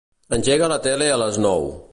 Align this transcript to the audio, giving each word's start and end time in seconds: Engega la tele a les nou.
Engega 0.37 0.69
la 0.73 0.79
tele 0.87 1.11
a 1.17 1.21
les 1.27 1.41
nou. 1.47 1.71